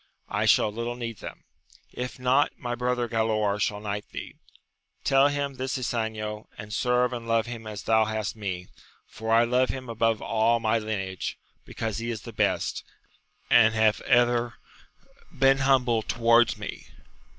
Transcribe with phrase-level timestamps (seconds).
[0.29, 1.43] I shall little need them:
[1.93, 4.33] if not, my brother Galaor shall knight thee.
[5.03, 8.65] Tell him this Ysanjo, and serve and love him as thou hast me,
[9.05, 12.83] for I love him above all my lineage, because he is the best,
[13.51, 14.55] and hath ever
[15.31, 16.87] been humble towards me.